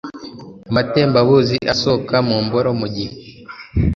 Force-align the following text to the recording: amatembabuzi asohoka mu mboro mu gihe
amatembabuzi 0.69 1.57
asohoka 1.73 2.15
mu 2.27 2.37
mboro 2.45 2.69
mu 2.79 2.87
gihe 2.95 3.15